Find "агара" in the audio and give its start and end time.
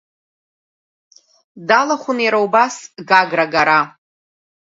3.49-3.79